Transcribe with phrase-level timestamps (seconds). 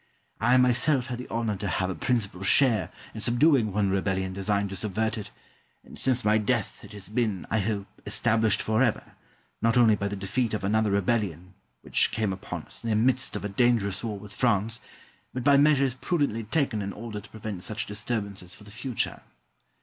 [0.39, 4.71] I myself had the honour to have a principal share in subduing one rebellion designed
[4.71, 5.29] to subvert it,
[5.83, 9.15] and since my death it has been, I hope, established for ever,
[9.61, 11.53] not only by the defeat of another rebellion,
[11.83, 14.79] which came upon us in the midst of a dangerous war with France,
[15.35, 19.21] but by measures prudently taken in order to prevent such disturbances for the future.